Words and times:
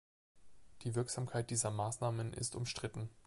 Die 0.81 0.95
Wirksamkeit 0.95 1.51
dieser 1.51 1.69
Maßnahmen 1.69 2.33
ist 2.33 2.55
umstritten. 2.55 3.07